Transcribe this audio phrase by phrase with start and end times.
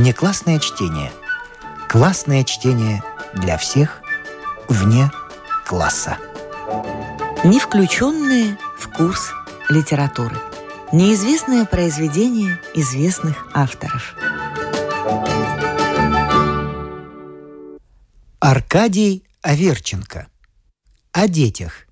[0.00, 1.12] Внеклассное чтение.
[1.86, 3.04] Классное чтение
[3.34, 4.00] для всех
[4.66, 5.10] вне
[5.66, 6.16] класса.
[7.44, 9.32] Не включенные в курс
[9.68, 10.34] литературы.
[10.90, 14.14] Неизвестное произведение известных авторов.
[18.40, 20.28] Аркадий Аверченко.
[21.12, 21.86] О детях.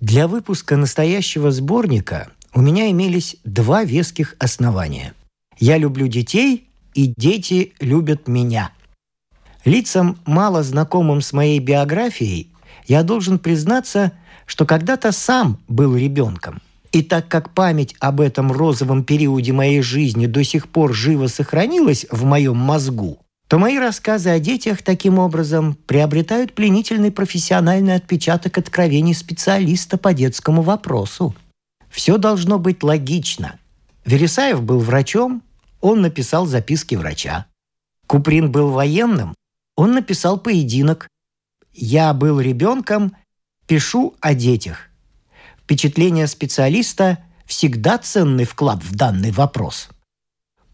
[0.00, 5.14] Для выпуска настоящего сборника у меня имелись два веских основания.
[5.58, 8.72] Я люблю детей, и дети любят меня.
[9.64, 12.50] Лицам, мало знакомым с моей биографией,
[12.86, 14.12] я должен признаться,
[14.46, 16.62] что когда-то сам был ребенком.
[16.92, 22.06] И так как память об этом розовом периоде моей жизни до сих пор живо сохранилась
[22.10, 29.14] в моем мозгу, то мои рассказы о детях таким образом приобретают пленительный профессиональный отпечаток откровений
[29.14, 31.34] специалиста по детскому вопросу.
[31.90, 33.58] Все должно быть логично.
[34.04, 35.42] Вересаев был врачом,
[35.86, 37.46] он написал записки врача.
[38.06, 39.34] Куприн был военным,
[39.76, 41.08] он написал поединок.
[41.72, 43.16] Я был ребенком,
[43.66, 44.88] пишу о детях.
[45.62, 49.88] Впечатление специалиста– всегда ценный вклад в данный вопрос.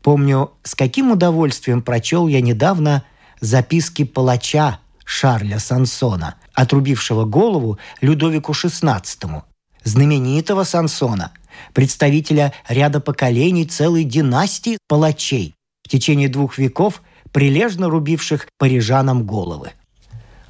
[0.03, 3.05] Помню, с каким удовольствием прочел я недавно
[3.41, 9.42] записки палача Шарля Сансона, отрубившего голову Людовику XVI,
[9.84, 11.33] знаменитого Сансона,
[11.72, 19.72] представителя ряда поколений целой династии палачей, в течение двух веков прилежно рубивших парижанам головы.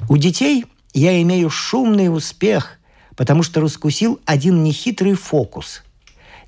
[0.08, 2.78] У детей я имею шумный успех,
[3.16, 5.82] потому что раскусил один нехитрый фокус.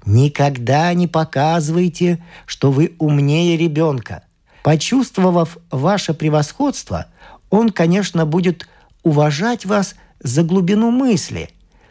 [0.07, 4.25] Никогда не показывайте, что вы умнее ребенка.
[4.63, 7.07] Почувствовав ваше превосходство,
[7.51, 8.69] он, конечно, будет
[9.03, 11.51] уважать вас за глубину мысли,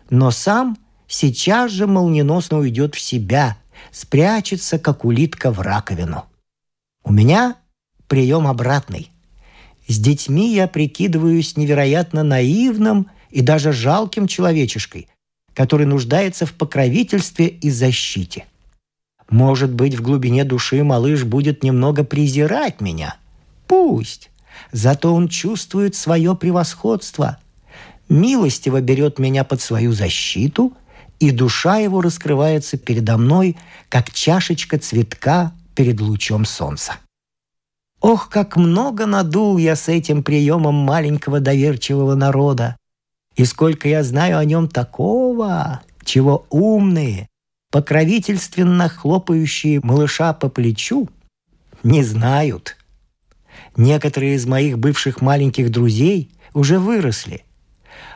[0.10, 0.78] но сам
[1.14, 3.58] сейчас же молниеносно уйдет в себя,
[3.92, 6.26] спрячется, как улитка в раковину.
[7.04, 7.58] У меня
[8.08, 9.12] прием обратный.
[9.88, 15.08] С детьми я прикидываюсь невероятно наивным и даже жалким человечешкой,
[15.54, 18.46] который нуждается в покровительстве и защите.
[19.30, 23.18] Может быть, в глубине души малыш будет немного презирать меня.
[23.68, 24.30] Пусть.
[24.72, 27.38] Зато он чувствует свое превосходство.
[28.10, 30.74] Милостиво берет меня под свою защиту,
[31.20, 33.58] и душа его раскрывается передо мной,
[33.90, 36.98] как чашечка цветка перед лучом солнца.
[38.02, 42.76] Ох, как много надул я с этим приемом маленького доверчивого народа.
[43.36, 47.30] И сколько я знаю о нем такого, чего умные,
[47.72, 51.10] покровительственно хлопающие малыша по плечу,
[51.82, 52.76] не знают.
[53.78, 57.46] Некоторые из моих бывших маленьких друзей уже выросли.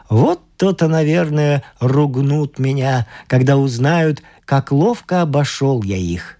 [0.09, 6.37] Вот то-то, наверное, ругнут меня, когда узнают, как ловко обошел я их.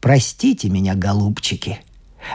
[0.00, 1.80] Простите меня, голубчики.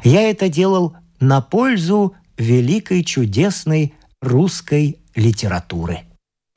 [0.03, 6.01] Я это делал на пользу великой чудесной русской литературы.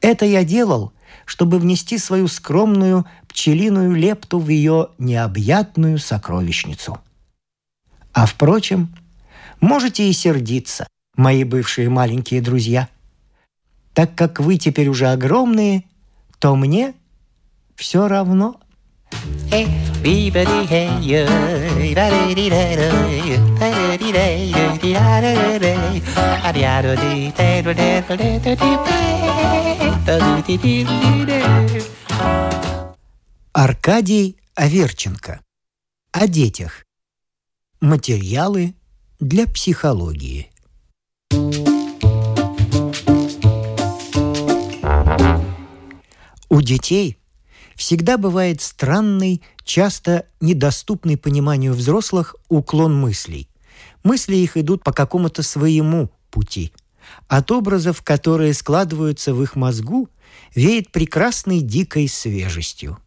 [0.00, 0.92] Это я делал,
[1.24, 6.98] чтобы внести свою скромную пчелиную лепту в ее необъятную сокровищницу.
[8.12, 8.94] А впрочем,
[9.60, 10.86] можете и сердиться,
[11.16, 12.88] мои бывшие маленькие друзья.
[13.96, 15.84] Так как вы теперь уже огромные,
[16.38, 16.92] то мне
[17.76, 18.60] все равно–
[33.52, 35.40] Аркадий Аверченко.
[36.12, 36.84] О детях.
[37.80, 38.74] Материалы
[39.20, 40.50] для психологии.
[46.48, 47.18] У детей
[47.74, 53.48] всегда бывает странный, часто недоступный пониманию взрослых уклон мыслей.
[54.04, 56.72] Мысли их идут по какому-то своему пути.
[57.28, 60.08] От образов, которые складываются в их мозгу,
[60.54, 62.98] веет прекрасной дикой свежестью.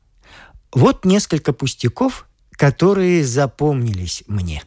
[0.73, 4.63] Вот несколько пустяков, которые запомнились мне.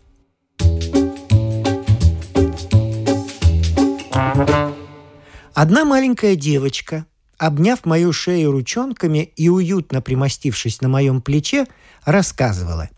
[5.55, 7.07] Одна маленькая девочка–
[7.43, 11.67] обняв мою шею ручонками и уютно примостившись на моем плече,
[12.05, 12.89] рассказывала.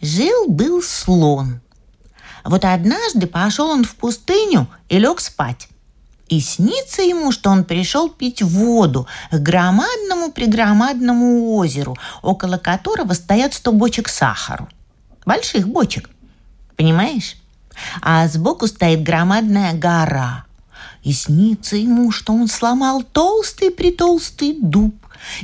[0.00, 1.60] Жил-был слон.
[2.44, 5.68] Вот однажды пошел он в пустыню и лег спать.
[6.28, 13.72] И снится ему, что он пришел пить воду к громадному-прегромадному озеру, около которого стоят сто
[13.72, 14.68] бочек сахару.
[15.26, 16.08] Больших бочек.
[16.76, 17.34] Понимаешь?
[18.00, 20.44] А сбоку стоит громадная гора–
[21.02, 24.94] и снится ему, что он сломал толстый-притолстый дуб,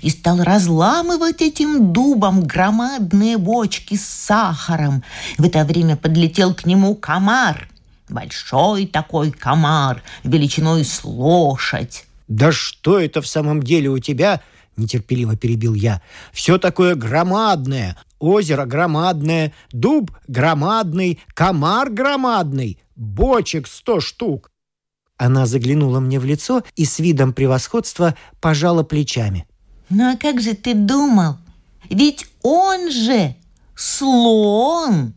[0.03, 5.05] и стал разламывать этим дубом громадные бочки с сахаром.
[5.37, 7.69] В это время подлетел к нему комар.
[8.09, 12.05] Большой такой комар, величиной с лошадь.
[12.27, 14.41] «Да что это в самом деле у тебя?»–
[14.77, 16.03] нетерпеливо перебил я.
[16.33, 24.51] «Все такое громадное, озеро громадное, дуб громадный, комар громадный, бочек сто штук».
[25.19, 29.47] Она заглянула мне в лицо и с видом превосходства пожала плечами.
[29.91, 31.37] «Ну а как же ты думал?
[31.91, 33.35] Ведь он же
[33.75, 35.13] слон!»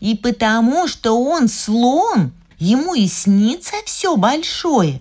[0.00, 5.00] И потому, что он слон, ему и снится все большое.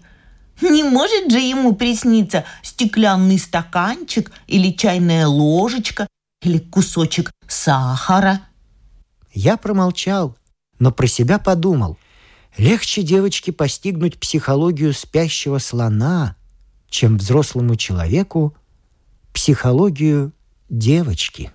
[0.62, 6.08] Не может же ему присниться стеклянный стаканчик или чайная ложечка
[6.42, 8.42] или кусочек сахара.
[9.34, 10.38] Я промолчал,
[10.80, 11.98] но про себя подумал.
[12.58, 16.38] Легче девочке постигнуть психологию спящего слона,
[16.90, 18.56] чем взрослому человеку
[19.34, 20.32] психологию
[20.70, 21.52] девочки.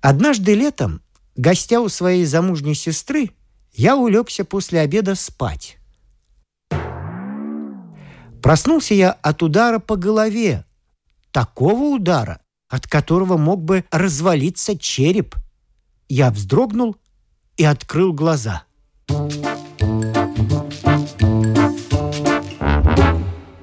[0.00, 1.02] Однажды летом,
[1.34, 3.30] гостя у своей замужней сестры,
[3.72, 5.78] я улегся после обеда спать.
[8.44, 10.66] Проснулся я от удара по голове.
[11.32, 15.34] Такого удара, от которого мог бы развалиться череп.
[16.10, 16.94] Я вздрогнул
[17.56, 18.64] и открыл глаза.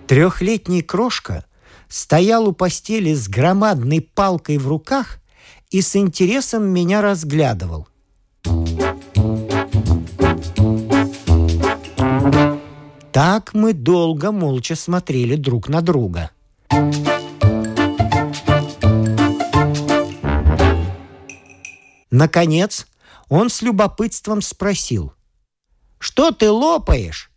[0.07, 1.45] Трехлетний крошка
[1.87, 5.19] стоял у постели с громадной палкой в руках
[5.69, 7.87] и с интересом меня разглядывал.
[13.13, 16.31] Так мы долго молча смотрели друг на друга.
[22.09, 22.87] Наконец,
[23.27, 25.13] он с любопытством спросил.
[25.99, 27.29] «Что ты лопаешь?»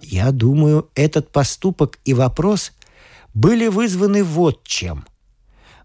[0.00, 2.72] Я думаю, этот поступок и вопрос
[3.34, 5.06] были вызваны вот чем.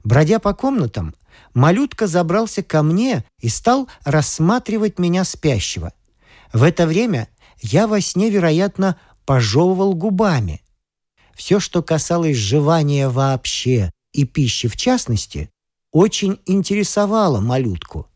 [0.04, 1.16] Бродя по комнатам,
[1.58, 5.92] малютка забрался ко мне и стал рассматривать меня спящего.
[6.54, 7.30] В это время
[7.62, 10.62] я во сне, вероятно, пожевывал губами.
[11.34, 15.50] Все, что касалось жевания вообще и пищи в частности,
[15.92, 18.08] очень интересовало малютку.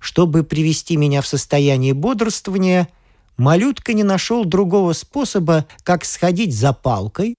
[0.00, 2.88] Чтобы привести меня в состояние бодрствования,
[3.36, 7.34] малютка не нашел другого способа, как сходить за палкой,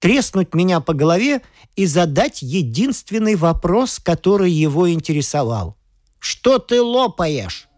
[0.00, 1.42] треснуть меня по голове
[1.76, 5.76] и задать единственный вопрос, который его интересовал.
[6.18, 7.68] «Что ты лопаешь?»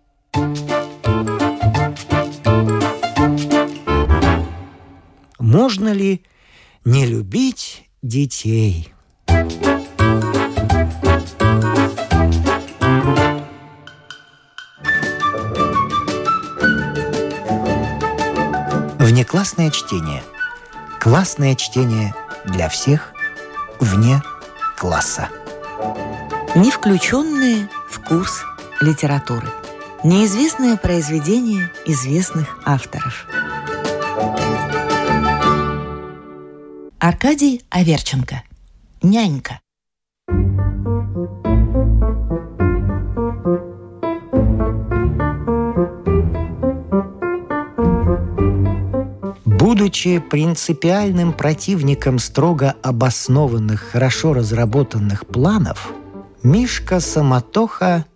[5.39, 6.25] Можно ли
[6.85, 8.95] не любить детей?
[18.99, 20.23] Внеклассное чтение.
[21.03, 22.15] Классное чтение
[22.45, 23.13] для всех
[23.81, 24.23] вне
[24.79, 25.31] класса.
[26.55, 28.45] Не включенные в курс
[28.81, 29.49] литературы.
[30.05, 33.27] Неизвестное произведение известных авторов.
[37.01, 38.45] Аркадий Аверченко.
[39.03, 39.59] Нянька.
[49.93, 55.93] Будучи принципиальным противником строго обоснованных, хорошо разработанных планов,
[56.43, 58.07] Мишка Самотоха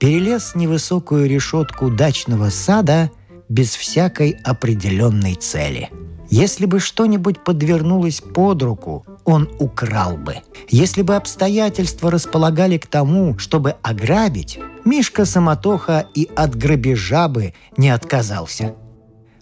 [0.00, 3.12] перелез невысокую решетку дачного сада
[3.48, 5.88] без всякой определенной цели–
[6.32, 10.36] если бы что-нибудь подвернулось под руку, он украл бы.
[10.68, 17.90] Если бы обстоятельства располагали к тому, чтобы ограбить, Мишка Самотоха и от грабежа бы не
[17.90, 18.76] отказался.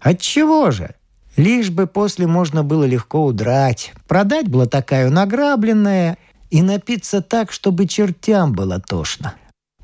[0.00, 0.95] Отчего же?
[1.38, 6.18] Лишь бы после можно было легко удрать, продать было такая награбленная
[6.50, 9.35] и напиться так, чтобы чертям было тошно.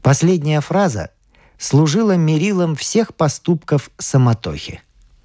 [0.03, 1.09] Последняя фраза
[1.57, 4.83] служила мерилом всех поступков Самотохи.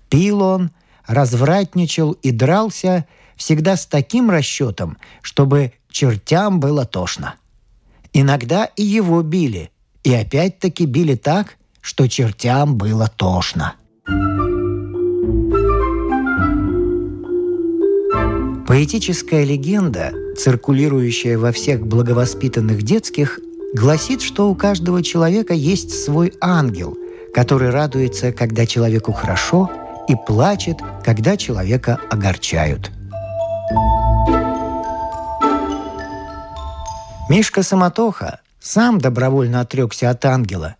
[0.09, 0.71] Пил он–
[1.09, 7.35] развратничал и дрался всегда с таким расчетом, чтобы чертям было тошно.
[8.13, 9.71] Иногда и его били,
[10.03, 13.73] и опять-таки били так, что чертям было тошно.
[18.69, 23.39] Поэтическая легенда, циркулирующая во всех благовоспитанных детских,
[23.73, 26.95] гласит, что у каждого человека есть свой ангел,
[27.33, 29.71] который радуется, когда человеку хорошо,
[30.07, 32.91] и плачет, когда человека огорчают.
[37.27, 40.75] Мишка Самотоха сам добровольно отрекся от ангела,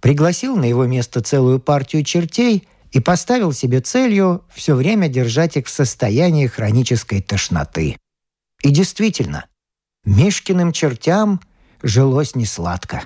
[0.00, 5.66] пригласил на его место целую партию чертей и поставил себе целью все время держать их
[5.66, 7.96] в состоянии хронической тошноты.
[8.62, 9.46] И действительно,
[10.04, 11.40] Мишкиным чертям
[11.82, 13.04] жилось несладко.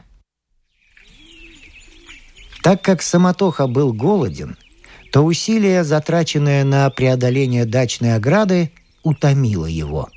[2.63, 4.57] Так как Самотоха был голоден,
[5.13, 8.73] то усилие, затраченное на преодоление дачной ограды,
[9.05, 10.09] утомило его.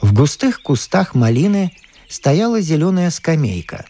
[0.00, 1.72] В густых кустах малины
[2.08, 3.86] стояла зеленая скамейка.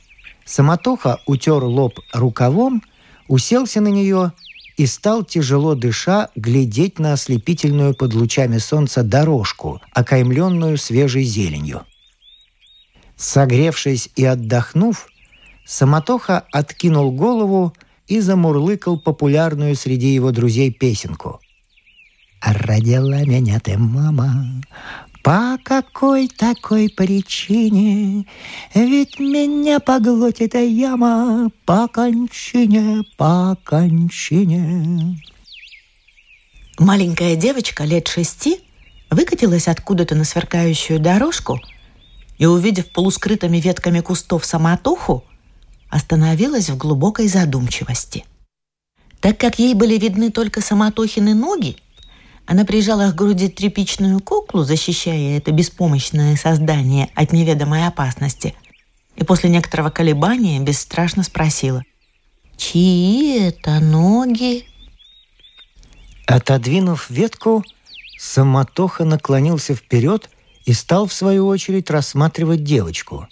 [0.46, 2.82] Самотоха утер лоб рукавом,
[3.26, 4.32] уселся на нее
[4.78, 11.84] и стал, тяжело дыша, глядеть на ослепительную под лучами солнца дорожку, окаймленную свежей зеленью.
[13.16, 15.08] Согревшись и отдохнув,
[15.66, 17.74] Самотоха откинул голову
[18.06, 21.40] и замурлыкал популярную среди его друзей песенку.
[22.40, 24.62] «Родила меня ты, мама,
[25.22, 28.26] по какой такой причине?
[28.74, 35.20] Ведь меня поглотит яма по кончине, по кончине.
[36.78, 38.60] Маленькая девочка лет шести
[39.10, 41.60] выкатилась откуда-то на сверкающую дорожку
[42.38, 45.24] и, увидев полускрытыми ветками кустов самотуху,
[45.90, 48.24] остановилась в глубокой задумчивости.
[49.20, 51.76] Так как ей были видны только самотохины ноги,
[52.48, 58.54] она прижала к груди тряпичную куклу, защищая это беспомощное создание от неведомой опасности,
[59.16, 61.84] и после некоторого колебания бесстрашно спросила.
[62.56, 64.64] «Чьи это ноги?»
[66.26, 67.64] Отодвинув ветку,
[68.18, 70.30] Самотоха наклонился вперед
[70.64, 73.28] и стал, в свою очередь, рассматривать девочку.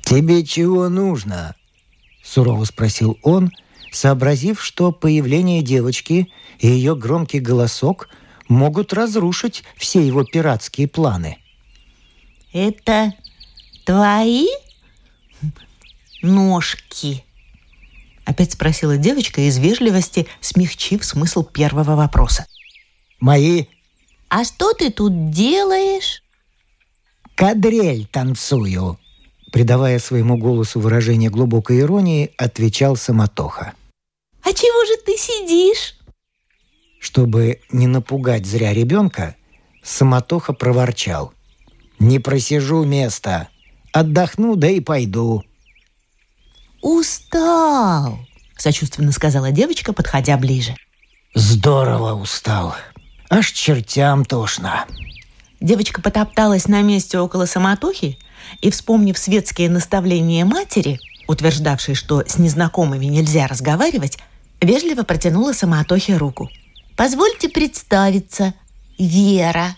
[0.00, 1.54] «Тебе чего нужно?»—
[2.24, 3.52] сурово спросил он—
[3.96, 8.08] сообразив, что появление девочки и ее громкий голосок
[8.48, 11.38] могут разрушить все его пиратские планы.
[12.52, 13.14] «Это
[13.84, 14.46] твои
[16.22, 17.24] ножки?»
[18.24, 22.46] Опять спросила девочка из вежливости, смягчив смысл первого вопроса.
[23.20, 23.64] «Мои...»
[24.28, 26.22] «А что ты тут делаешь?»
[27.36, 28.98] «Кадрель танцую»,
[29.52, 33.74] придавая своему голосу выражение глубокой иронии, отвечал Самотоха.
[34.46, 35.96] А чего же ты сидишь?
[37.00, 39.34] Чтобы не напугать зря ребенка,
[39.86, 41.32] Самотоха проворчал.
[42.00, 43.48] «Не просижу места.
[43.92, 45.44] Отдохну, да и пойду».
[46.82, 48.18] «Устал»,—
[48.56, 50.76] сочувственно сказала девочка, подходя ближе.
[51.34, 52.74] «Здорово устал.
[53.30, 54.86] Аж чертям тошно».
[55.60, 58.18] Девочка потопталась на месте около самотохи
[58.60, 60.98] и, вспомнив светские наставления матери,
[61.28, 64.18] утверждавшей, что с незнакомыми нельзя разговаривать,
[64.60, 66.50] Вежливо протянула Самотохе руку.
[66.96, 68.54] «Позвольте представиться,
[68.98, 69.76] Вера».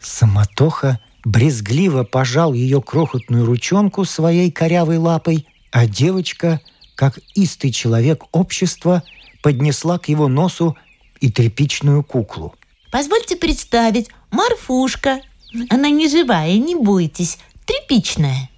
[0.00, 6.60] Самотоха брезгливо пожал ее крохотную ручонку своей корявой лапой, а девочка,
[6.94, 9.02] как истый человек общества,
[9.42, 10.76] поднесла к его носу
[11.20, 12.54] и тряпичную куклу.
[12.90, 15.20] «Позвольте представить, Марфушка.
[15.68, 18.48] Она не живая, не бойтесь, тряпичная».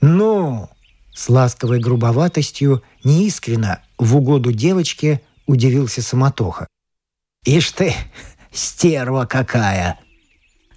[0.00, 0.68] «Ну,
[1.12, 6.66] с ласковой грубоватостью, неискренно, в угоду девочке, удивился Самотоха.
[7.44, 7.94] «Ишь ты,
[8.52, 9.98] стерва какая!»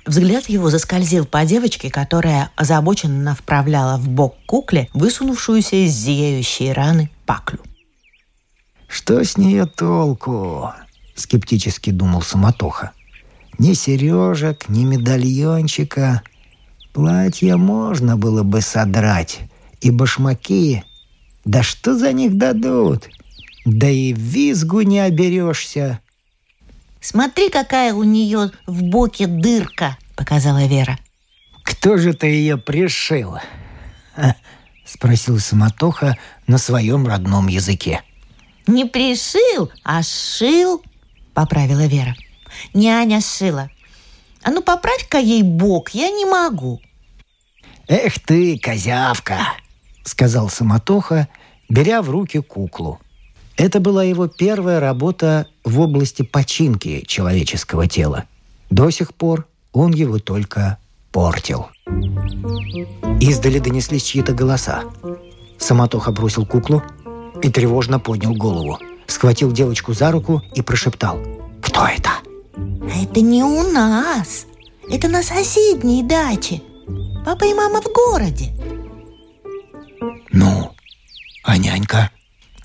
[0.05, 7.09] Взгляд его заскользил по девочке, которая озабоченно вправляла в бок кукле высунувшуюся из зияющей раны
[7.25, 7.59] паклю.
[8.87, 10.71] «Что с нее толку?»—
[11.15, 12.91] скептически думал Самотоха.
[13.57, 16.21] «Ни сережек, ни медальончика.
[16.93, 19.39] Платье можно было бы содрать,
[19.81, 20.83] и башмаки.
[21.45, 23.07] Да что за них дадут?
[23.65, 25.99] Да и визгу не оберешься.
[26.99, 30.97] Смотри, какая у нее в боке дырка, показала Вера.
[31.63, 33.37] Кто же ты ее пришил?
[34.85, 38.01] Спросил Самотоха на своем родном языке.
[38.67, 40.83] Не пришил, а сшил,
[41.33, 42.15] поправила Вера.
[42.73, 43.69] Няня сшила.
[44.41, 46.81] А ну поправь-ка ей бок, я не могу.
[47.87, 49.37] Эх ты, козявка!
[50.05, 51.27] Сказал Самотоха,
[51.67, 52.99] беря в руки куклу.
[53.57, 58.25] Это была его первая работа в области починки человеческого тела.
[58.69, 60.77] До сих пор он его только
[61.11, 61.67] портил.
[63.19, 64.83] Издали донеслись чьи-то голоса.
[65.57, 66.83] Самотоха бросил куклу
[67.41, 68.77] и тревожно поднял голову.
[69.07, 71.19] Схватил девочку за руку и прошептал.
[71.61, 72.11] «Кто это?»
[73.01, 74.45] «Это не у нас.
[74.89, 76.61] Это на соседней даче.
[77.25, 78.51] Папа и мама в городе.
[80.31, 80.75] «Ну,
[81.43, 82.11] а нянька?»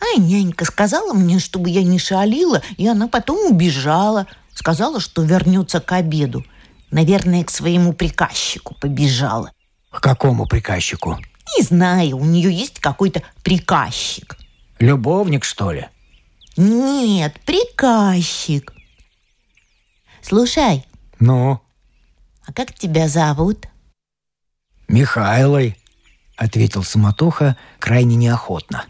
[0.01, 4.27] А нянька сказала мне, чтобы я не шалила, и она потом убежала.
[4.55, 6.45] Сказала, что вернется к обеду.
[6.91, 9.53] Наверное, к своему приказчику побежала.
[9.91, 11.19] К какому приказчику?
[11.57, 14.37] Не знаю, у нее есть какой-то приказчик.
[14.79, 15.89] Любовник, что ли?
[16.57, 18.73] Нет, приказчик.
[20.23, 20.85] Слушай,
[21.19, 21.61] Ну,
[22.47, 23.67] а как тебя зовут?
[24.89, 25.77] Михайлой,
[26.41, 28.87] ответил Самотоха крайне неохотно.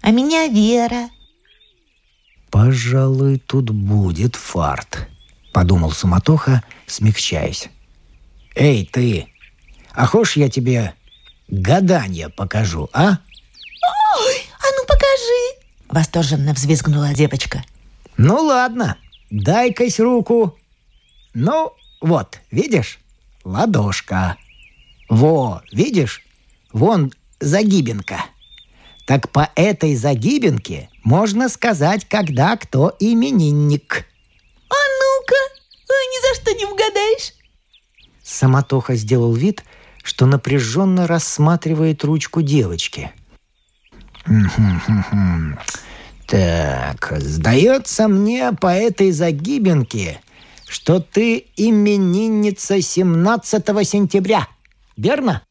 [0.00, 1.10] А меня Вера.
[2.50, 5.08] «Пожалуй, тут будет фарт»,—
[5.52, 7.68] подумал Суматоха, смягчаясь.
[8.54, 9.26] «Эй, ты!
[9.92, 10.94] А хочешь я тебе
[11.48, 15.62] гадание покажу, а?» А ну покажи!
[15.88, 17.64] Восторженно взвизгнула девочка.
[18.16, 18.98] «Ну ладно,
[19.30, 20.56] дай-кась руку.
[21.34, 23.00] Ну, вот, видишь?
[23.44, 24.36] Ладошка.
[25.08, 26.22] Во, видишь?
[26.72, 28.24] Вон загибинка.
[29.06, 34.06] Так по этой загибинке можно сказать, когда кто именинник».
[34.68, 35.34] А ну-ка,
[35.90, 37.34] Ой, ни за что не угадаешь.
[38.22, 39.64] Самотоха сделал вид,
[40.02, 43.12] что напряженно рассматривает ручку девочки.
[44.26, 45.58] «Мгм-хм-хм.
[46.26, 50.20] Так, сдается мне по этой загибинке,
[50.66, 54.46] что ты именинница 17 сентября.
[54.96, 55.42] Верно,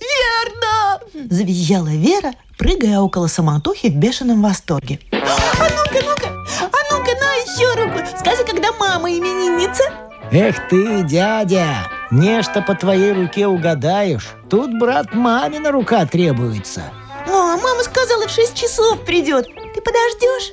[0.00, 1.00] верно!
[1.30, 5.00] Завизжала Вера, прыгая около самотохи в бешеном восторге.
[5.12, 6.28] А ну-ка, ну-ка,
[6.60, 7.98] а ну-ка, на еще руку.
[8.18, 9.82] Скажи, когда мама именинница?
[10.30, 14.34] Эх ты, дядя, нечто по твоей руке угадаешь.
[14.50, 16.82] Тут, брат, мамина рука требуется.
[17.28, 19.46] О, мама сказала, в 6 часов придет.
[19.74, 20.52] Ты подождешь?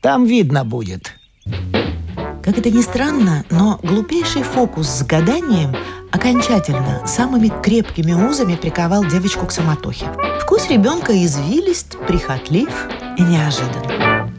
[0.00, 1.12] Там видно будет.
[2.46, 5.74] Как это ни странно, но глупейший фокус с гаданием
[6.12, 10.06] окончательно самыми крепкими узами приковал девочку к самотохе.
[10.40, 12.70] Вкус ребенка извилист, прихотлив
[13.18, 14.32] и неожидан.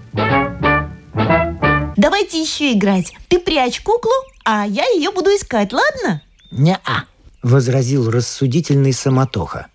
[1.97, 3.13] Давайте еще играть.
[3.27, 4.13] Ты прячь куклу,
[4.45, 6.21] а я ее буду искать, ладно?
[6.49, 7.03] «Не-а»,—
[7.43, 9.67] возразил рассудительный самотоха.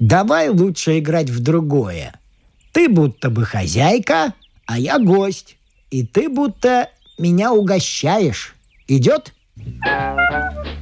[0.00, 2.18] «Давай лучше играть в другое.
[2.72, 4.34] Ты будто бы хозяйка,
[4.66, 5.58] а я гость.
[5.92, 8.54] И ты будто меня угощаешь.
[8.86, 9.32] Идет?»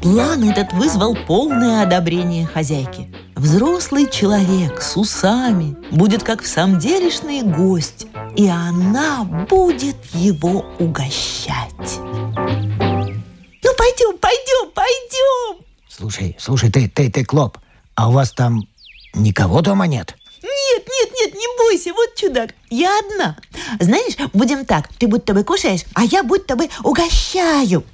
[0.02, 3.12] План этот вызвал полное одобрение хозяйки.
[3.34, 11.98] Взрослый человек с усами будет как в самом делешный гость, и она будет его угощать.
[11.98, 15.64] Ну, пойдем, пойдем, пойдем.
[15.88, 17.58] «Слушай, слушай, ты, ты, ты, Клоп,
[17.94, 18.68] а у вас там
[19.14, 21.34] никого дома нет?» Нет, нет, нет,
[21.66, 23.36] бойся, вот чудак, я одна.
[23.80, 27.84] Знаешь, будем так, ты будто бы кушаешь, а я будто бы угощаю.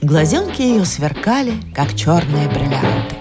[0.00, 3.16] Глазенки ее сверкали, как черные бриллианты.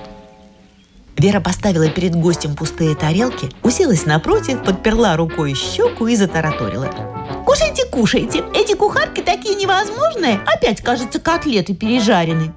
[1.18, 6.90] Вера поставила перед гостем пустые тарелки, уселась напротив, подперла рукой щеку и затараторила.
[7.46, 8.44] Кушайте, кушайте.
[8.54, 10.42] Эти кухарки такие невозможные.
[10.46, 12.54] Опять, кажется, котлеты пережарены.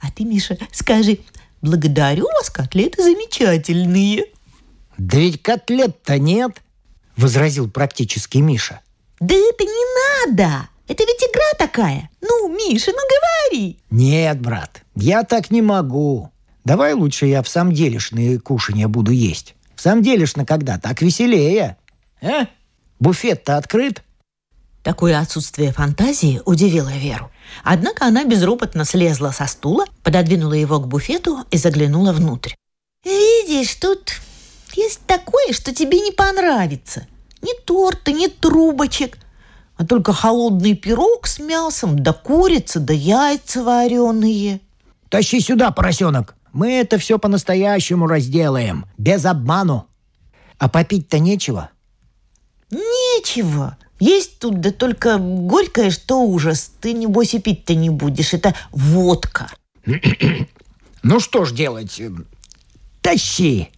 [0.00, 1.18] А ты, Миша, скажи,
[1.60, 4.24] благодарю вас, котлеты замечательные.
[4.98, 6.62] «Да ведь котлет-то нет»,—
[7.16, 8.80] возразил практически Миша.
[9.20, 10.68] Да это не надо.
[10.88, 12.10] Это ведь игра такая.
[12.20, 13.78] Ну, Миша, ну говори.
[13.90, 16.30] «Нет, брат, я так не могу.
[16.64, 19.54] Давай лучше я в самом делешные кушанья буду есть.
[19.74, 20.78] В самом делешно когда?
[20.78, 21.76] Так веселее.
[22.20, 22.46] А?
[23.00, 24.02] Буфет-то открыт?»
[24.82, 27.30] Такое отсутствие фантазии удивило Веру.
[27.62, 32.54] Однако она безропотно слезла со стула, пододвинула его к буфету и заглянула внутрь.
[33.04, 34.20] Видишь, тут
[34.76, 37.06] есть такое, что тебе не понравится.
[37.42, 39.18] Ни торта, ни трубочек,
[39.76, 44.60] а только холодный пирог с мясом, да курица, да яйца вареные.
[45.08, 46.36] «Тащи сюда, поросенок.
[46.52, 48.86] Мы это все по-настоящему разделаем.
[48.96, 49.86] Без обману.
[50.58, 51.70] А попить-то нечего?»
[52.72, 53.76] Нечего.
[54.00, 56.72] Есть тут да только горькое, что ужас.
[56.80, 58.34] Ты, небось, и пить-то не будешь.
[58.34, 59.50] Это водка.
[61.04, 62.00] Ну что ж делать?
[63.00, 63.70] Тащи.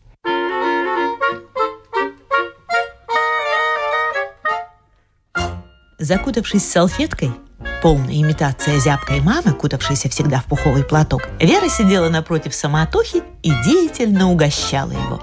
[5.98, 7.32] Закутавшись салфеткой,
[7.82, 14.30] полная имитация зябкой мамы, кутавшейся всегда в пуховый платок, Вера сидела напротив самотохи и деятельно
[14.30, 15.22] угощала его.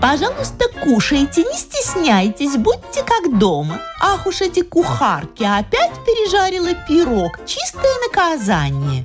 [0.00, 3.80] Пожалуйста, кушайте, не стесняйтесь, будьте как дома.
[4.00, 7.38] Ах уж эти кухарки, опять пережарила пирог.
[7.46, 9.04] Чистое наказание.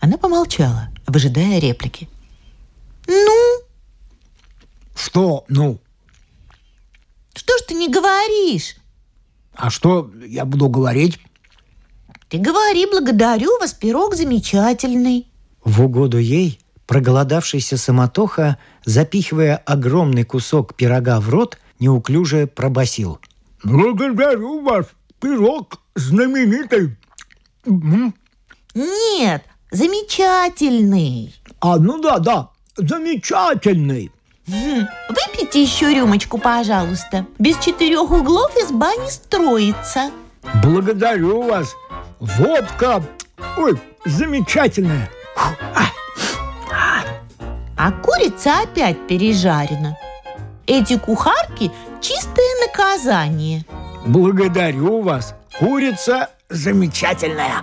[0.00, 2.08] Она помолчала, выжидая реплики.
[3.06, 3.60] Ну,
[4.96, 5.44] Что?
[5.46, 5.78] Ну,
[7.34, 8.76] что ж ты не говоришь?
[9.56, 11.18] а что я буду говорить?
[12.28, 15.28] Ты говори, благодарю вас, пирог замечательный.
[15.64, 23.20] В угоду ей проголодавшийся самотоха, запихивая огромный кусок пирога в рот, неуклюже пробасил.
[23.62, 24.86] Благодарю вас.
[25.20, 26.96] Пирог знаменитый.
[28.74, 31.34] Нет, замечательный.
[31.60, 34.10] А, ну да, да, замечательный.
[34.46, 37.26] Выпейте еще рюмочку, пожалуйста.
[37.38, 40.10] Без четырех углов изба не строится.
[40.62, 41.74] Благодарю вас.
[42.20, 43.02] Водка,
[43.56, 45.10] ой, замечательная.
[47.76, 49.96] А курица опять пережарена.
[50.66, 53.64] Эти кухарки– чистое наказание.
[54.06, 55.34] Благодарю вас.
[55.58, 57.62] Курица замечательная.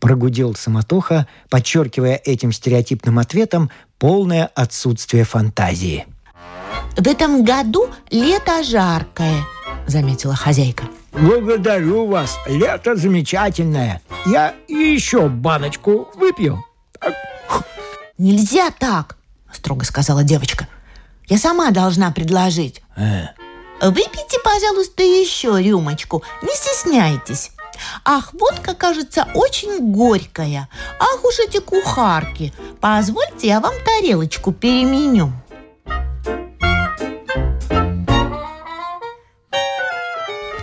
[0.00, 6.06] Прогудел Самотоха, подчеркивая этим стереотипным ответом полное отсутствие фантазии.
[6.96, 9.44] В этом году лето жаркое,
[9.86, 10.84] заметила хозяйка.
[11.12, 12.38] Благодарю вас.
[12.46, 14.02] Лето замечательное.
[14.26, 16.62] Я еще баночку выпью.
[18.18, 19.16] Нельзя так,
[19.52, 20.68] строго сказала девочка.
[21.26, 22.82] Я сама должна предложить.
[22.96, 23.26] Э,
[23.80, 26.22] Выпейте, пожалуйста, еще рюмочку.
[26.42, 27.50] Не стесняйтесь.
[28.04, 30.68] Ах, водка, кажется, очень горькая.
[30.98, 32.52] Ах уж эти кухарки.
[32.80, 35.32] Позвольте, я вам тарелочку переменю.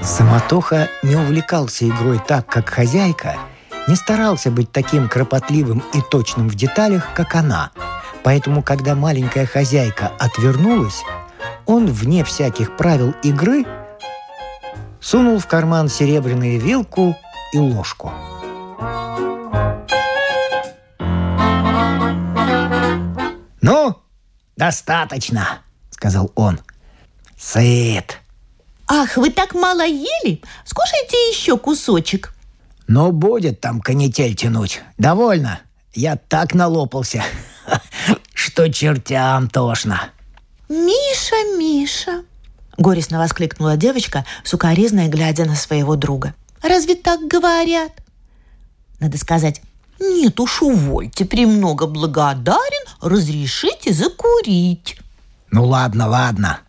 [0.02, 3.38] Самотоха не увлекался игрой так, как хозяйка,
[3.88, 7.72] не старался быть таким кропотливым и точным в деталях, как она.
[8.24, 11.04] Поэтому, когда маленькая хозяйка отвернулась,
[11.66, 13.66] он, вне всяких правил игры,
[15.04, 17.16] сунул в карман серебряную вилку
[17.54, 18.12] и ложку.
[23.62, 23.98] «Ну,
[24.56, 25.60] достаточно»,—
[25.92, 26.60] сказал он.
[27.38, 28.20] «Сыт».
[28.88, 30.42] Ах, вы так мало ели?
[30.66, 32.34] Скушайте еще кусочек.
[32.88, 34.82] Но будет там канитель тянуть.
[34.98, 35.62] Довольно.
[35.94, 37.24] Я так налопался,
[38.34, 40.10] что чертям тошно.
[40.68, 42.24] Миша, Миша,
[42.78, 46.34] горестно воскликнула девочка, сукоризной глядя на своего друга.
[46.62, 47.92] Разве так говорят?
[49.00, 49.62] Надо сказать,
[50.00, 54.98] нет уж, увольте, премного благодарен, разрешите закурить.
[55.52, 56.60] Ну ладно, ладно.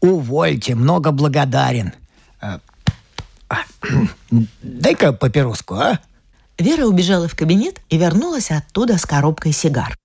[0.00, 1.92] Увольте, много благодарен.
[2.40, 2.58] Э,
[3.48, 3.56] а,
[4.62, 6.00] Дай-ка папироску, а?
[6.58, 9.96] Вера убежала в кабинет и вернулась оттуда с коробкой сигар.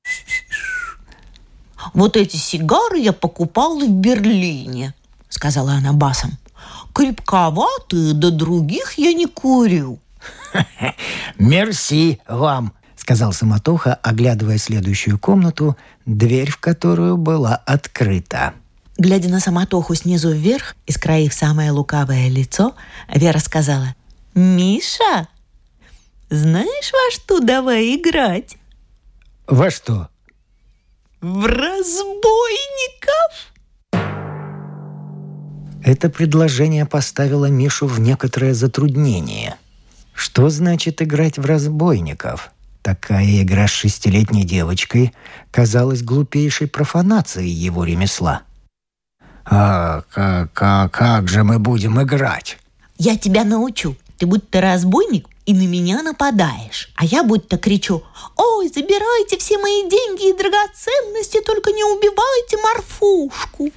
[1.93, 4.93] Вот эти сигары я покупала в Берлине,
[5.29, 6.37] сказала она басом.
[6.93, 9.99] Крепковатые, до других я не курю.
[11.37, 18.53] Мерси вам, сказал Самотоха, оглядывая следующую комнату, дверь в которую была открыта.
[18.97, 22.75] Глядя на самотоху снизу вверх и скроив самое лукавое лицо,
[23.07, 23.95] Вера сказала,
[24.35, 25.27] Миша,
[26.29, 28.57] знаешь, во что давай играть?
[29.47, 30.09] Во что?
[31.21, 32.13] В разбойников?
[35.89, 39.56] Это предложение поставило Мишу в некоторое затруднение.
[40.13, 42.52] Что значит играть в разбойников?
[42.84, 45.13] Такая игра с шестилетней девочкой
[45.49, 48.43] казалась глупейшей профанацией его ремесла.
[49.45, 52.60] «А как, как, как же мы будем играть?»
[52.99, 53.95] Я тебя научу.
[54.19, 56.93] Ты будто разбойник и на меня нападаешь.
[56.97, 58.04] А я будто кричу,
[58.36, 63.71] ой, забирайте все мои деньги и драгоценности, только не убивайте морфушку.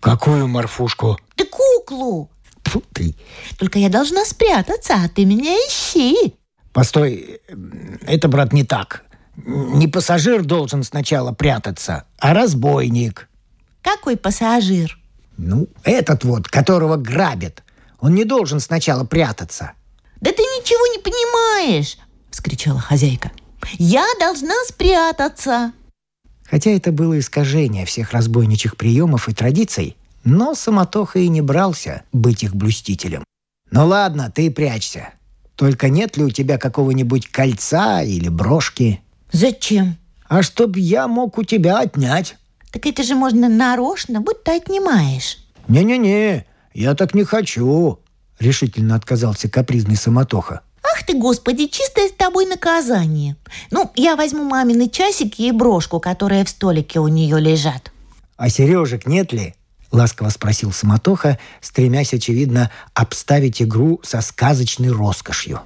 [0.00, 2.30] «Какую морфушку?» Ты куклу.
[2.64, 3.14] Фу ты.
[3.58, 6.34] Только я должна спрятаться, а ты меня ищи.
[6.72, 7.40] Постой,
[8.02, 9.04] это, брат, не так.
[9.36, 13.28] Не пассажир должен сначала прятаться, а разбойник.
[13.82, 14.98] Какой пассажир?
[15.36, 17.62] Ну, этот вот, которого грабят.
[18.00, 19.72] Он не должен сначала прятаться.
[20.20, 21.96] Да ты ничего не понимаешь,
[22.30, 23.30] вскричала хозяйка.
[23.78, 25.72] Я должна спрятаться.
[26.50, 32.42] Хотя это было искажение всех разбойничьих приемов и традиций, но Самотоха и не брался быть
[32.42, 33.24] их блюстителем.
[33.70, 35.10] Ну ладно, ты прячься.
[35.56, 39.02] Только нет ли у тебя какого-нибудь кольца или брошки?
[39.32, 39.96] Зачем?
[40.28, 42.36] А чтоб я мог у тебя отнять.
[42.72, 45.38] Так это же можно нарочно, будто отнимаешь.
[45.68, 47.98] «Не-не-не, я так не хочу»,—
[48.38, 50.62] решительно отказался капризный Самотоха.
[50.94, 53.36] Ах ты, господи, чистое с тобой наказание.
[53.70, 57.92] Ну, я возьму мамины часики и брошку, которые в столике у нее лежат.
[58.36, 59.54] «А сережек нет ли?»—
[59.90, 65.60] ласково спросил Самотоха, стремясь, очевидно, обставить игру со сказочной роскошью.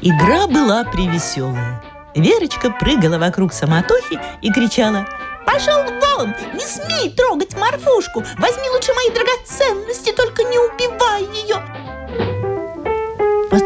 [0.00, 1.82] Игра была привеселая.
[2.14, 5.06] Верочка прыгала вокруг самотохи и кричала
[5.50, 6.34] Пошел вон!
[6.52, 8.22] Не смей трогать морфушку!
[8.38, 9.87] Возьми лучше мои драгоценности,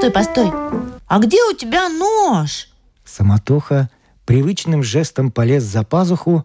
[0.03, 0.53] Постой, постой!
[1.07, 2.67] А где у тебя нож?
[3.05, 3.89] Самотоха
[4.25, 6.45] привычным жестом полез за пазуху,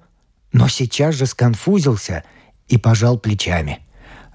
[0.52, 2.24] но сейчас же сконфузился
[2.68, 3.80] и пожал плечами.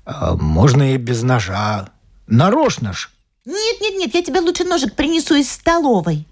[0.05, 1.91] А, можно и без ножа.
[2.27, 3.11] Нарочно ж.
[3.45, 6.27] Нет, нет, нет, я тебе лучше ножик принесу из столовой.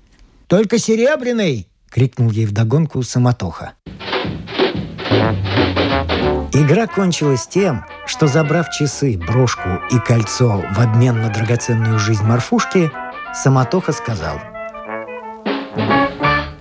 [0.48, 1.68] Только серебряный.
[1.90, 3.74] крикнул ей вдогонку самотоха.
[6.53, 12.91] Игра кончилась тем, что, забрав часы, брошку и кольцо в обмен на драгоценную жизнь Марфушки,
[13.33, 14.41] Самотоха сказал.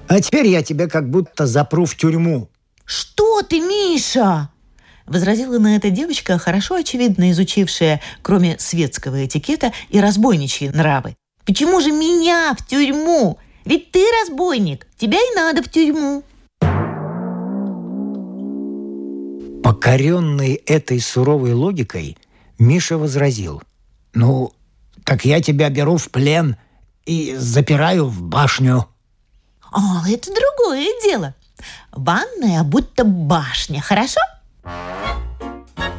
[0.08, 2.50] А теперь я тебя как будто запру в тюрьму.
[2.86, 4.50] Что ты, Миша?
[5.08, 11.16] Возразила на это девочка, хорошо очевидно изучившая, кроме светского этикета, и разбойничьи нравы.
[11.46, 13.40] Почему же меня в тюрьму?
[13.66, 16.24] Ведь ты разбойник, тебя и надо в тюрьму.
[19.64, 22.18] Покоренный этой суровой логикой,
[22.58, 23.62] Миша возразил.
[24.14, 24.54] Ну,
[25.04, 26.56] так я тебя беру в плен
[27.06, 28.88] и запираю в башню.
[29.72, 31.36] А, это другое дело.
[31.92, 34.22] Ванная будто башня, хорошо?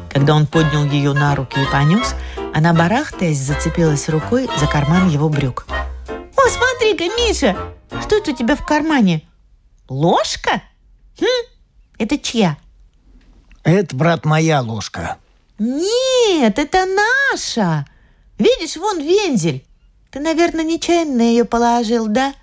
[0.09, 2.15] Когда он поднял ее на руки и понес,
[2.53, 5.65] она, барахтаясь, зацепилась рукой за карман его брюк.
[5.69, 7.55] О, смотри-ка, Миша,
[8.01, 9.23] что это у тебя в кармане?
[9.87, 10.61] Ложка?
[11.19, 11.45] Хм,
[11.97, 12.57] это чья?
[13.63, 15.17] Это, брат, моя ложка.
[15.59, 17.85] Нет, это наша.
[18.37, 19.63] Видишь, вон вензель.
[20.09, 22.33] Ты, наверное, нечаянно ее положил, да?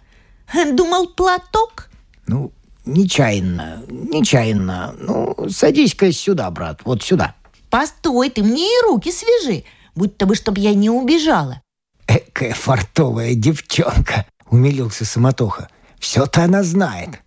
[0.73, 1.91] Думал, платок?
[2.27, 2.53] Ну,
[2.87, 4.95] нечаянно, нечаянно.
[4.99, 7.35] Ну, садись-ка сюда, брат, вот сюда.
[7.71, 11.61] Постой, ты мне и руки свяжи, будто бы, чтобы я не убежала.
[12.07, 15.69] Экая фартовая девчонка, умилился Самотоха.
[15.99, 17.21] Все-то она знает.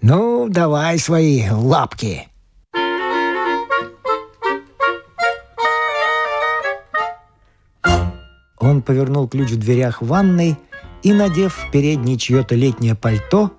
[0.00, 2.28] Ну, давай свои лапки.
[8.62, 10.56] Он повернул ключ в дверях ванной
[11.02, 13.50] и, надев в переднее чье-то летнее пальто,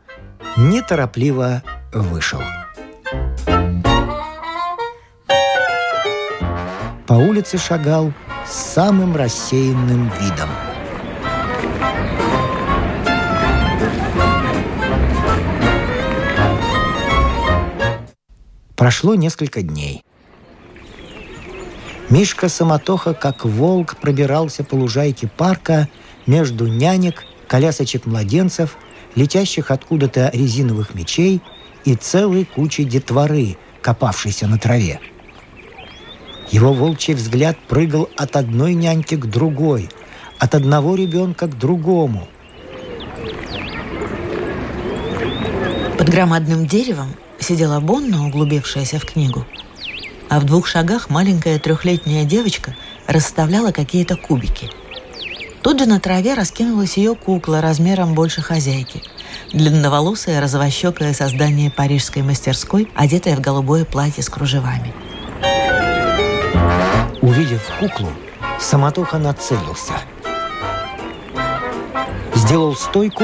[0.55, 1.61] неторопливо
[1.93, 2.39] вышел.
[7.05, 8.13] По улице шагал
[8.47, 10.49] с самым рассеянным видом.
[18.77, 20.03] Прошло несколько дней.
[22.13, 25.89] Мишка Самотоха, как волк, пробирался по лужайке парка
[26.27, 28.77] между нянек, колясочек младенцев,
[29.15, 31.41] летящих откуда-то резиновых мечей
[31.85, 34.99] и целой кучей детворы, копавшейся на траве.
[36.51, 39.89] Его волчий взгляд прыгал от одной няньки к другой,
[40.37, 42.27] от одного ребенка к другому.
[45.97, 49.47] Под громадным деревом сидела Бонна, углубившаяся в книгу–
[50.33, 54.67] а в двух шагах маленькая трехлетняя девочка расставляла какие-то кубики.
[55.61, 59.03] Тут же на траве раскинулась ее кукла размером больше хозяйки.
[59.53, 64.91] Длинноволосое, розовощекое создание парижской мастерской, одетое в голубое платье с кружевами.
[67.21, 68.09] Увидев куклу,
[68.59, 69.93] Самотоха нацелился.
[72.43, 73.23] Сделал стойку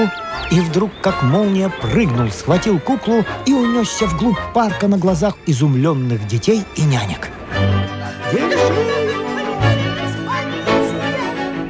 [0.49, 6.63] и вдруг, как молния, прыгнул, схватил куклу и унесся вглубь парка на глазах изумленных детей
[6.77, 7.27] и нянек.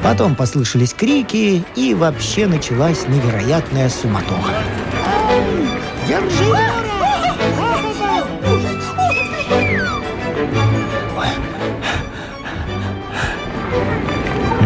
[0.03, 4.53] Потом послышались крики, и вообще началась невероятная суматоха.
[6.07, 6.88] Держи!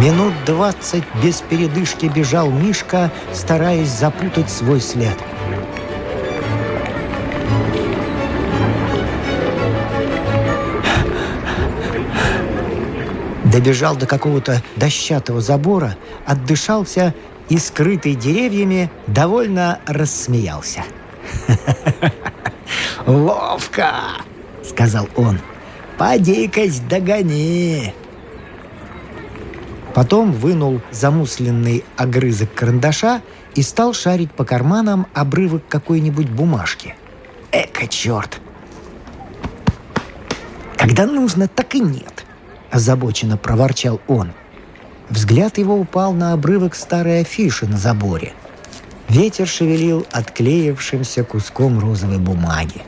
[0.04, 5.18] Минут двадцать без передышки бежал Мишка, стараясь запутать свой след.
[13.46, 17.16] Добежал до какого-то дощатого забора, отдышался
[17.48, 20.84] и, скрытый деревьями, довольно рассмеялся.
[23.08, 23.94] «Ловко!»—
[24.70, 25.40] сказал он.
[25.98, 27.94] «Поди-кась догони!»
[29.94, 33.22] Потом вынул замусленный огрызок карандаша
[33.56, 36.96] и стал шарить по карманам обрывок какой-нибудь бумажки.
[37.52, 38.42] Эка черт!
[40.78, 42.26] Когда нужно, так и нет,
[42.72, 44.34] озабоченно проворчал он.
[45.10, 48.34] Взгляд его упал на обрывок старой афиши на заборе.
[49.08, 52.82] Ветер шевелил отклеившимся куском розовой бумаги.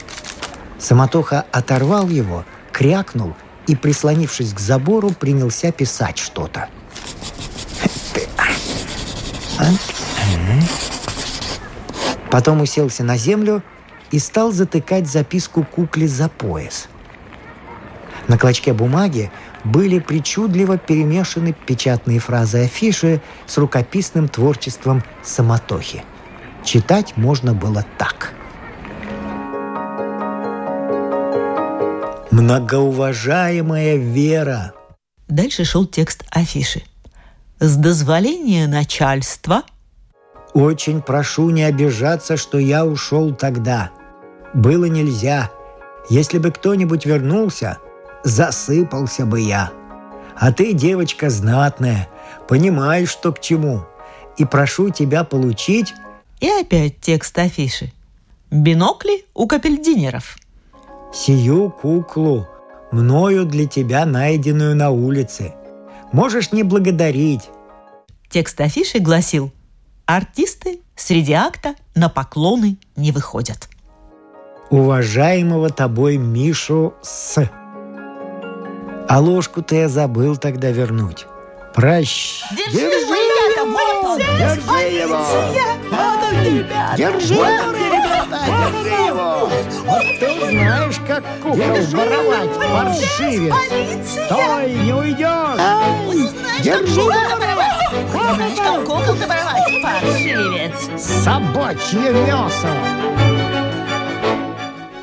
[0.79, 3.35] Самотоха оторвал его, крякнул
[3.67, 6.67] и, прислонившись к забору, принялся писать что-то.
[12.29, 13.63] Потом уселся на землю
[14.11, 16.87] и стал затыкать записку кукле за пояс.
[18.27, 19.31] На клочке бумаги
[19.63, 26.03] были причудливо перемешаны печатные фразы афиши с рукописным творчеством самотохи.
[26.63, 28.33] Читать можно было так.
[32.31, 34.73] Многоуважаемая Вера.
[35.27, 36.83] Дальше шел текст афиши.
[37.65, 39.63] С дозволения начальства
[40.53, 43.89] Очень прошу не обижаться, что я ушел тогда.
[44.53, 45.49] Было нельзя.
[46.07, 47.79] Если бы кто-нибудь вернулся,
[48.23, 49.71] засыпался бы я.
[50.35, 52.07] А ты, девочка знатная,
[52.47, 53.81] понимаешь, что к чему.
[54.37, 55.95] И прошу тебя получить
[56.41, 57.91] и опять текст афиши.
[58.51, 60.37] Бинокли у капельдинеров.
[61.11, 62.47] сию куклу,
[62.91, 65.55] мною для тебя найденную на улице.
[66.11, 67.49] Можешь не благодарить.
[68.29, 69.51] Текст афиши гласил
[70.05, 73.69] «Артисты среди акта на поклоны не выходят».
[74.69, 77.49] Уважаемого тобой Мишу с.
[79.07, 81.27] А ложку-то я забыл тогда вернуть.
[81.75, 82.41] Прощ.
[82.51, 83.24] Держи, ребята,
[83.63, 84.19] вот он!
[84.19, 85.25] Держи его!
[86.97, 88.39] Держи его, ребята!
[88.45, 89.49] Держи его!
[89.85, 91.57] Вот ты знаешь, как кукол
[91.91, 93.53] воровать, паршивец!
[94.25, 96.63] Стой, не уйдешь!
[96.63, 97.11] Держи его!
[98.11, 100.77] Знаешь, как кукол-то воровать, паршивец.
[101.23, 102.69] Собачье мясо!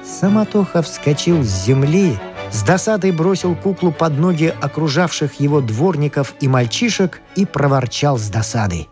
[0.04, 2.18] Самотоха вскочил с земли,
[2.52, 8.88] с досадой бросил куклу под ноги окружавших его дворников и мальчишек и проворчал с досадой.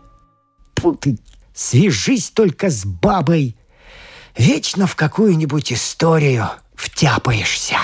[0.75, 1.19] «Тьфу ты,
[1.53, 3.55] свяжись только с бабой!
[4.35, 7.77] Вечно в какую-нибудь историю втяпаешься!»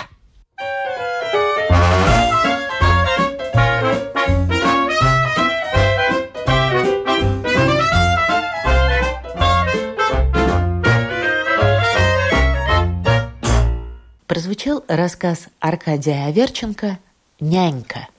[14.27, 16.99] Прозвучал рассказ Аркадия Аверченко
[17.39, 18.09] «Нянька».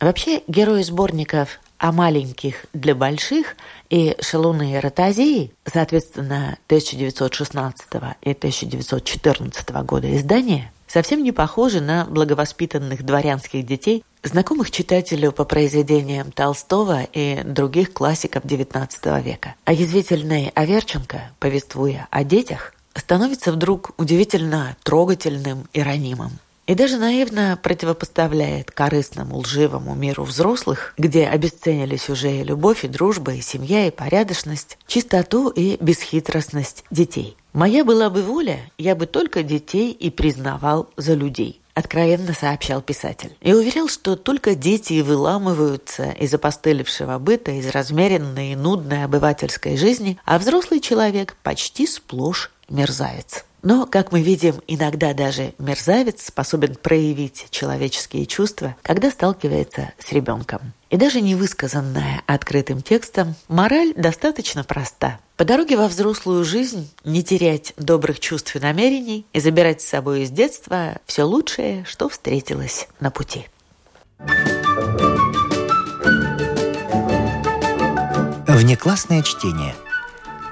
[0.00, 3.54] Вообще, герои сборников «О маленьких для больших»
[3.88, 7.86] и «Шалуны и ротозеи», соответственно, 1916
[8.22, 16.32] и 1914 года издания, совсем не похожи на благовоспитанных дворянских детей, знакомых читателю по произведениям
[16.32, 19.54] Толстого и других классиков XIX века.
[19.64, 26.32] А язвительный Аверченко, повествуя о детях, становится вдруг удивительно трогательным и ранимым.
[26.68, 33.32] И даже наивно противопоставляет корыстному, лживому миру взрослых, где обесценились уже и любовь, и дружба,
[33.32, 37.38] и семья, и порядочность, чистоту и бесхитростность детей.
[37.54, 43.34] «Моя была бы воля, я бы только детей и признавал за людей», откровенно сообщал писатель.
[43.40, 50.18] И уверял, что только дети выламываются из опостылевшего быта, из размеренной и нудной обывательской жизни,
[50.26, 53.44] а взрослый человек почти сплошь мерзавец.
[53.62, 60.72] Но, как мы видим, иногда даже мерзавец способен проявить человеческие чувства, когда сталкивается с ребенком.
[60.90, 65.18] И даже не высказанная открытым текстом, мораль достаточно проста.
[65.36, 70.22] По дороге во взрослую жизнь не терять добрых чувств и намерений и забирать с собой
[70.22, 73.46] из детства все лучшее, что встретилось на пути.
[78.46, 79.74] Внеклассное чтение.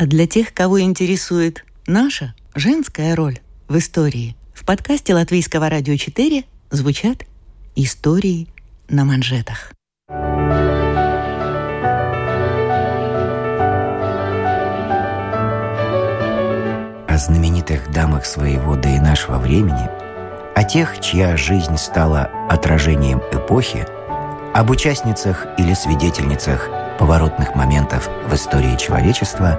[0.00, 6.44] А для тех, кого интересует наша женская роль в истории, в подкасте Латвийского радио 4
[6.70, 7.24] звучат
[7.74, 8.46] истории
[8.88, 9.72] на манжетах.
[17.08, 19.90] о знаменитых дамах своего да и нашего времени,
[20.54, 23.84] о тех, чья жизнь стала отражением эпохи,
[24.54, 29.58] об участницах или свидетельницах поворотных моментов в истории человечества,